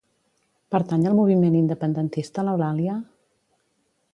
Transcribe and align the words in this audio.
Pertany 0.75 1.03
al 1.09 1.17
moviment 1.19 1.57
independentista 1.59 2.47
l'Eulàlia? 2.49 2.97